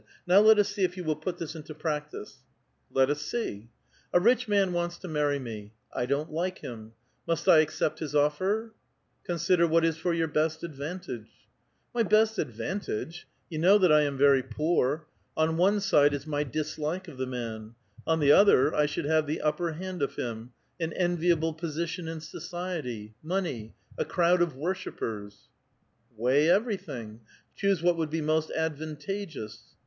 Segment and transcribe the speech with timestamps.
[0.25, 2.39] Now let us see if you will put this into practice."
[2.91, 3.69] '^ Let us see."
[4.11, 5.73] '*A rich man wants to marry me.
[5.93, 6.93] I don't like him.
[7.27, 8.73] Must I accept his offer?"
[9.07, 11.29] *' Consider what is for your best advantage."
[11.63, 13.27] *' My best advantage!
[13.47, 15.05] You know that I am very poor.
[15.37, 17.75] On one side is my dislike of the man;
[18.07, 22.21] on the other, I should have the upper hand of him, an enviable position in
[22.21, 25.41] society, money, a crowd of worshippers!""
[26.17, 27.19] Weigh everything;
[27.55, 29.59] choose what would be most advan tageous."